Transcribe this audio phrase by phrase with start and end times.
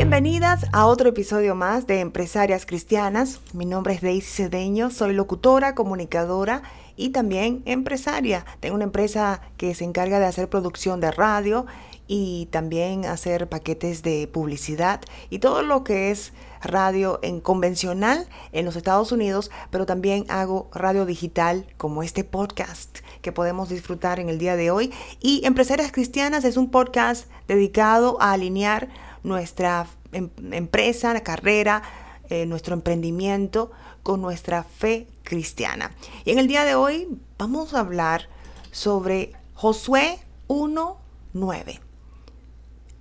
[0.00, 3.42] Bienvenidas a otro episodio más de Empresarias Cristianas.
[3.52, 6.62] Mi nombre es Daisy Cedeño, soy locutora, comunicadora
[6.96, 8.46] y también empresaria.
[8.60, 11.66] Tengo una empresa que se encarga de hacer producción de radio
[12.06, 18.64] y también hacer paquetes de publicidad y todo lo que es radio en convencional en
[18.64, 24.30] los Estados Unidos, pero también hago radio digital como este podcast que podemos disfrutar en
[24.30, 24.94] el día de hoy.
[25.20, 28.88] Y Empresarias Cristianas es un podcast dedicado a alinear
[29.22, 31.82] nuestra em, empresa, carrera,
[32.28, 33.70] eh, nuestro emprendimiento
[34.02, 35.92] con nuestra fe cristiana.
[36.24, 38.28] Y en el día de hoy vamos a hablar
[38.70, 41.80] sobre Josué 1.9.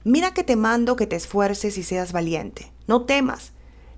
[0.04, 2.72] Mira que te mando que te esfuerces y seas valiente.
[2.88, 3.52] No temas,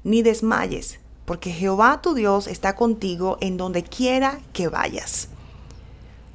[0.04, 5.30] ni desmayes, porque Jehová tu Dios está contigo en donde quiera que vayas.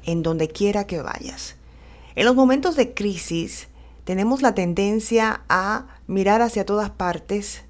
[0.05, 1.55] En donde quiera que vayas.
[2.15, 3.67] En los momentos de crisis
[4.07, 7.63] tenemos la tendencia a mirar hacia todas partes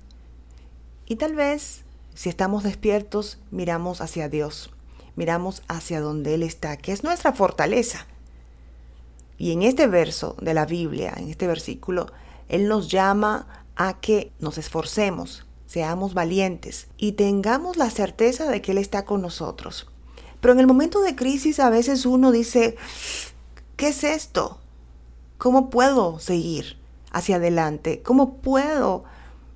[1.08, 4.70] y tal vez si estamos despiertos miramos hacia Dios,
[5.16, 8.06] miramos hacia donde Él está, que es nuestra fortaleza.
[9.40, 12.06] Y en este verso de la Biblia, en este versículo,
[12.50, 18.74] Él nos llama a que nos esforcemos, seamos valientes y tengamos la certeza de que
[18.74, 19.88] Él está con nosotros.
[20.40, 22.76] Pero en el momento de crisis a veces uno dice,
[23.76, 24.60] ¿qué es esto?
[25.38, 26.78] ¿Cómo puedo seguir
[27.12, 28.02] hacia adelante?
[28.04, 29.04] ¿Cómo puedo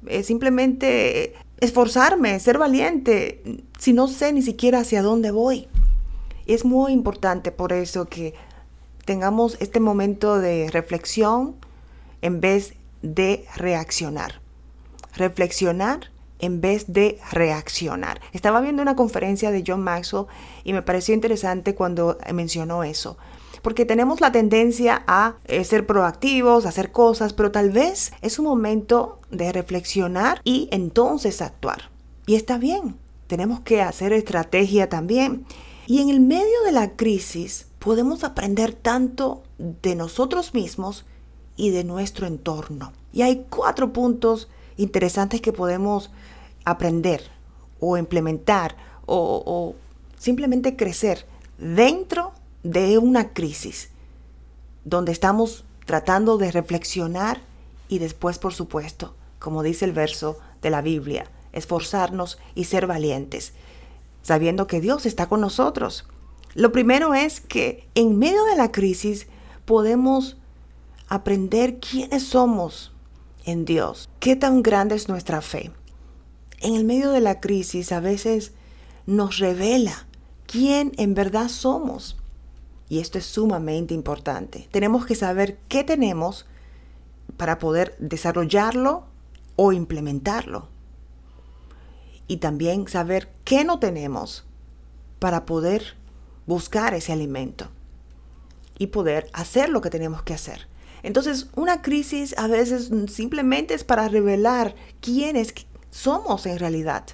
[0.07, 5.67] eh, simplemente esforzarme, ser valiente, si no sé ni siquiera hacia dónde voy?
[6.45, 8.33] Es muy importante por eso que
[9.05, 11.55] tengamos este momento de reflexión
[12.21, 14.41] en vez de reaccionar.
[15.15, 18.19] Reflexionar en vez de reaccionar.
[18.33, 20.25] Estaba viendo una conferencia de John Maxwell
[20.63, 23.17] y me pareció interesante cuando mencionó eso.
[23.61, 28.39] Porque tenemos la tendencia a eh, ser proactivos, a hacer cosas, pero tal vez es
[28.39, 31.89] un momento de reflexionar y entonces actuar.
[32.25, 32.95] Y está bien,
[33.27, 35.45] tenemos que hacer estrategia también.
[35.87, 41.05] Y en el medio de la crisis podemos aprender tanto de nosotros mismos
[41.55, 42.93] y de nuestro entorno.
[43.13, 46.11] Y hay cuatro puntos interesantes que podemos
[46.65, 47.23] aprender
[47.79, 48.75] o implementar
[49.05, 49.75] o,
[50.17, 51.25] simplemente crecer
[51.57, 53.89] dentro de una crisis
[54.85, 57.41] donde estamos tratando de reflexionar
[57.87, 63.53] y después, por supuesto, como dice el verso de la Biblia, esforzarnos y ser valientes,
[64.21, 66.05] sabiendo que Dios está con nosotros
[66.53, 69.27] lo primero es que en medio de la crisis
[69.65, 70.37] podemos
[71.07, 72.91] aprender quiénes somos
[73.45, 75.71] en Dios, qué tan grande es nuestra fe.
[76.59, 78.51] En el medio de la crisis a veces
[79.05, 80.07] nos revela
[80.45, 82.17] quién en verdad somos.
[82.91, 84.67] Y esto es sumamente importante.
[84.69, 86.45] Tenemos que saber qué tenemos
[87.37, 89.05] para poder desarrollarlo
[89.55, 90.67] o implementarlo.
[92.27, 94.43] Y también saber qué no tenemos
[95.19, 95.95] para poder
[96.45, 97.69] buscar ese alimento
[98.77, 100.67] y poder hacer lo que tenemos que hacer.
[101.01, 105.53] Entonces, una crisis a veces simplemente es para revelar quiénes
[105.91, 107.05] somos en realidad.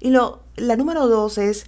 [0.00, 1.66] Y lo, la número dos es,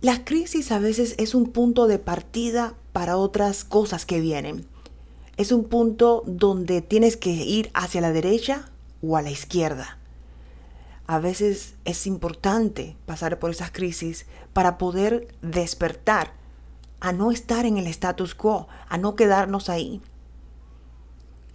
[0.00, 4.66] la crisis a veces es un punto de partida para otras cosas que vienen.
[5.36, 8.70] Es un punto donde tienes que ir hacia la derecha
[9.02, 10.00] o a la izquierda
[11.10, 16.34] a veces es importante pasar por esas crisis para poder despertar
[17.00, 20.00] a no estar en el status quo, a no quedarnos ahí.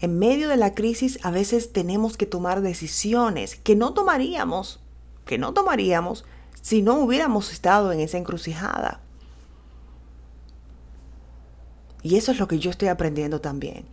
[0.01, 4.81] En medio de la crisis a veces tenemos que tomar decisiones que no tomaríamos,
[5.23, 6.25] que no tomaríamos
[6.65, 8.99] si no hubiéramos estado en esa encrucijada.
[12.01, 13.85] Y eso es lo que yo estoy aprendiendo también.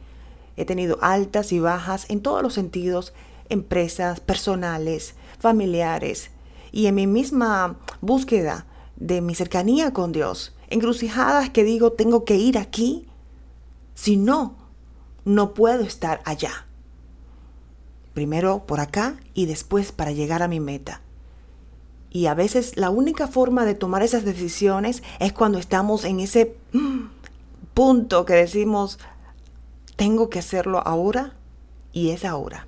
[0.56, 3.12] He tenido altas y bajas en todos los sentidos,
[3.50, 6.30] empresas, personales, familiares
[6.70, 8.64] y en mi misma búsqueda
[8.96, 13.06] de mi cercanía con Dios, encrucijadas que digo, tengo que ir aquí,
[13.94, 14.56] si no,
[15.26, 16.66] no puedo estar allá.
[18.14, 21.02] Primero por acá y después para llegar a mi meta.
[22.14, 26.54] Y a veces la única forma de tomar esas decisiones es cuando estamos en ese
[27.72, 28.98] punto que decimos,
[29.96, 31.32] tengo que hacerlo ahora
[31.90, 32.66] y es ahora.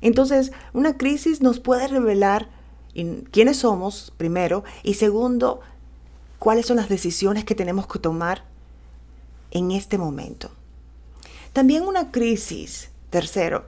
[0.00, 2.48] Entonces, una crisis nos puede revelar
[3.30, 5.60] quiénes somos, primero, y segundo,
[6.38, 8.44] cuáles son las decisiones que tenemos que tomar
[9.50, 10.50] en este momento.
[11.52, 13.66] También una crisis, tercero,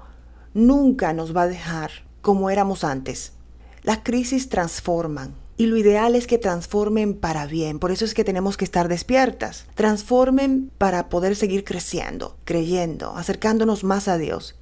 [0.55, 1.91] nunca nos va a dejar
[2.23, 3.35] como éramos antes.
[3.82, 7.79] Las crisis transforman Y lo ideal es que transformen para bien.
[7.79, 9.67] Por eso es que tenemos que estar despiertas.
[9.75, 14.56] Transformen para poder seguir creciendo, creyendo, acercándonos más a Dios.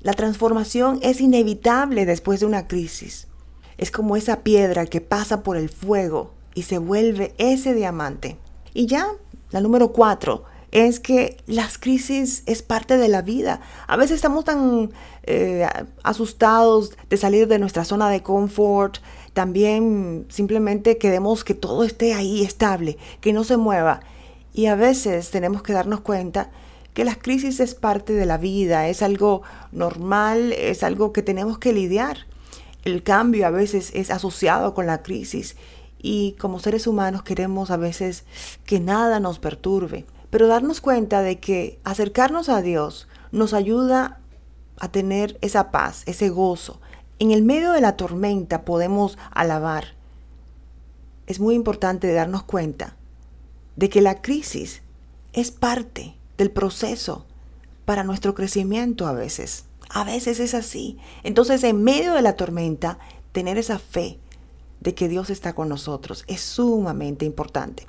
[0.00, 3.28] La transformación es inevitable después de una crisis.
[3.76, 8.38] Es como esa piedra que pasa por el fuego y se vuelve ese diamante.
[8.72, 9.08] Y ya,
[9.50, 10.44] la número cuatro,
[10.74, 13.60] es que las crisis es parte de la vida.
[13.86, 14.90] A veces estamos tan
[15.22, 15.68] eh,
[16.02, 18.98] asustados de salir de nuestra zona de confort.
[19.34, 24.00] También simplemente queremos que todo esté ahí estable, que no se mueva.
[24.52, 26.50] Y a veces tenemos que darnos cuenta
[26.92, 31.58] que las crisis es parte de la vida, es algo normal, es algo que tenemos
[31.58, 32.26] que lidiar.
[32.84, 35.54] El cambio a veces es asociado con la crisis
[36.02, 38.24] y como seres humanos queremos a veces
[38.66, 44.18] que nada nos perturbe pero darnos cuenta de que acercarnos a Dios nos ayuda
[44.80, 46.80] a tener esa paz, ese gozo.
[47.20, 49.94] En el medio de la tormenta podemos alabar.
[51.28, 52.96] Es muy importante darnos cuenta
[53.76, 54.82] de que la crisis
[55.34, 57.26] es parte del proceso
[57.84, 59.66] para nuestro crecimiento a veces.
[59.88, 60.98] A veces es así.
[61.22, 62.98] Entonces, en medio de la tormenta,
[63.30, 64.18] tener esa fe
[64.80, 67.86] de que Dios está con nosotros es sumamente importante.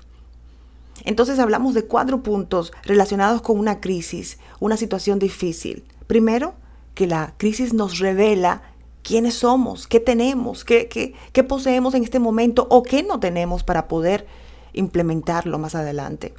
[1.05, 5.85] Entonces hablamos de cuatro puntos relacionados con una crisis, una situación difícil.
[6.07, 6.55] Primero,
[6.95, 8.63] que la crisis nos revela
[9.03, 11.15] quiénes somos, qué tenemos, qué,
[11.47, 14.25] poseemos en este momento o qué no tenemos para poder
[14.73, 16.33] implementarlo más adelante.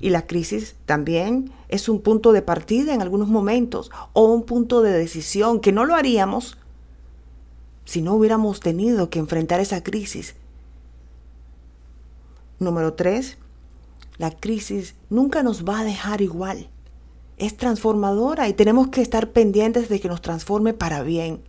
[0.00, 4.80] Y la crisis también es un punto de partida en algunos momentos o un punto
[4.80, 6.56] de decisión que no lo haríamos
[7.84, 10.36] si no hubiéramos tenido que enfrentar esa crisis.
[12.58, 13.36] Número tres,
[14.20, 16.68] la crisis nunca nos va a dejar igual.
[17.38, 21.42] Es transformadora y tenemos que estar pendientes de que nos transforme para bien.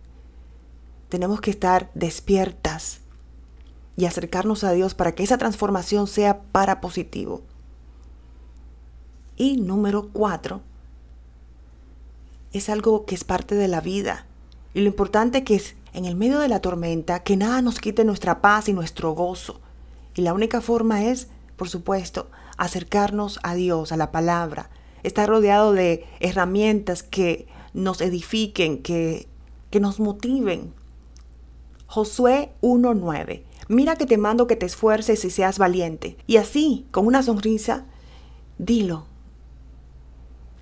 [1.10, 3.00] Tenemos que estar despiertas
[3.94, 7.42] y acercarnos a Dios para que esa transformación sea para positivo.
[9.36, 10.62] Y número cuatro,
[12.54, 14.24] es algo que es parte de la vida.
[14.72, 18.06] Y lo importante que es en el medio de la tormenta, que nada nos quite
[18.06, 19.60] nuestra paz y nuestro gozo.
[20.14, 22.30] Y la única forma es, por supuesto,
[22.62, 24.70] acercarnos a Dios, a la palabra,
[25.02, 29.26] estar rodeado de herramientas que nos edifiquen, que,
[29.70, 30.72] que nos motiven.
[31.86, 33.42] Josué 1.9.
[33.68, 36.16] Mira que te mando que te esfuerces y seas valiente.
[36.28, 37.84] Y así, con una sonrisa,
[38.58, 39.06] dilo.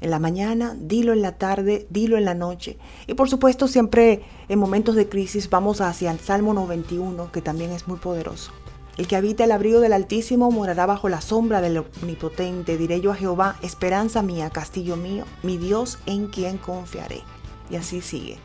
[0.01, 2.79] En la mañana, dilo en la tarde, dilo en la noche.
[3.07, 7.73] Y por supuesto, siempre en momentos de crisis vamos hacia el Salmo 91, que también
[7.73, 8.53] es muy poderoso.
[9.01, 12.77] El que habita el abrigo del Altísimo morará bajo la sombra del Omnipotente.
[12.77, 17.23] Diré yo a Jehová, esperanza mía, castillo mío, mi Dios en quien confiaré.
[17.71, 18.37] Y así sigue.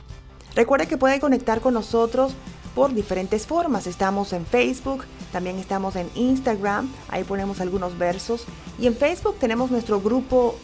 [0.56, 2.36] Recuerde que puede conectar con nosotros
[2.74, 3.86] por diferentes formas.
[3.86, 5.04] Estamos en Facebook,
[5.34, 8.46] también estamos en Instagram, ahí ponemos algunos versos.
[8.80, 10.56] Y en Facebook tenemos nuestro grupo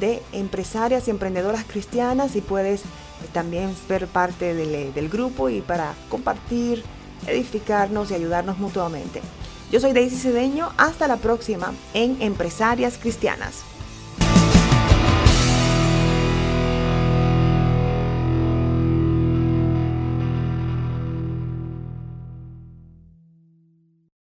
[0.00, 2.82] de empresarias y emprendedoras cristianas y puedes
[3.32, 6.84] también ser parte del, del grupo y para compartir
[7.26, 9.20] edificarnos y ayudarnos mutuamente.
[9.70, 13.62] Yo soy Daisy Cedeño, hasta la próxima en Empresarias Cristianas.